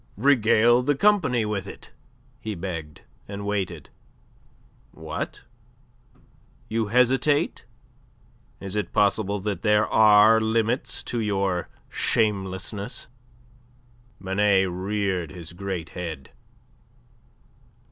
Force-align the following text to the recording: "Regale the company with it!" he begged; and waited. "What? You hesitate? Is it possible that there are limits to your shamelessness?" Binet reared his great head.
"Regale 0.17 0.81
the 0.81 0.95
company 0.95 1.45
with 1.45 1.67
it!" 1.67 1.91
he 2.39 2.55
begged; 2.55 3.01
and 3.27 3.45
waited. 3.45 3.91
"What? 4.89 5.43
You 6.67 6.87
hesitate? 6.87 7.65
Is 8.59 8.75
it 8.75 8.93
possible 8.93 9.39
that 9.41 9.61
there 9.61 9.87
are 9.87 10.41
limits 10.41 11.03
to 11.03 11.19
your 11.19 11.69
shamelessness?" 11.87 13.05
Binet 14.19 14.67
reared 14.71 15.29
his 15.29 15.53
great 15.53 15.89
head. 15.89 16.31